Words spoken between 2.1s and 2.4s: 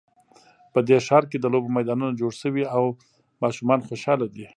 جوړ